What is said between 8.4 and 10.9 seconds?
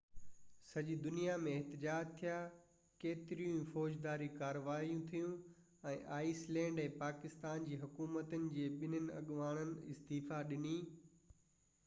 جي ٻنهي اڳواڻن استعيفيٰ ڏني